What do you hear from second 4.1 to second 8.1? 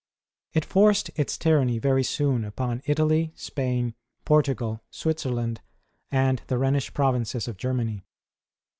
Portugal, Switzerland, and the Rhenish provinces of Germany.